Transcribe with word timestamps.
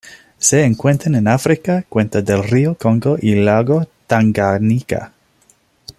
Se 0.39 0.63
encuentran 0.63 1.13
en 1.13 1.27
África: 1.27 1.85
cuenca 1.87 2.23
del 2.23 2.43
río 2.43 2.73
Congo 2.73 3.17
y 3.21 3.35
lago 3.35 3.87
Tanganika. 4.07 5.11